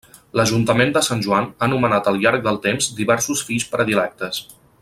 [0.39, 4.45] L'Ajuntament de Sant Joan ha nomenat al llarg del temps diversos Fills Predilectes.